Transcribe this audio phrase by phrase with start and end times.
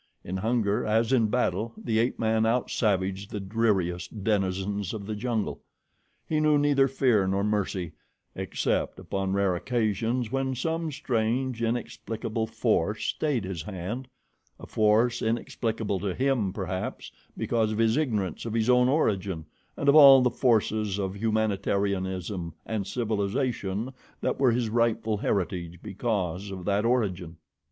[0.23, 5.15] In hunger, as in battle, the ape man out savaged the dreariest denizens of the
[5.15, 5.61] jungle.
[6.25, 7.91] He knew neither fear nor mercy,
[8.33, 14.07] except upon rare occasions when some strange, inexplicable force stayed his hand
[14.59, 19.45] a force inexplicable to him, perhaps, because of his ignorance of his own origin
[19.77, 26.49] and of all the forces of humanitarianism and civilization that were his rightful heritage because
[26.49, 27.37] of that origin.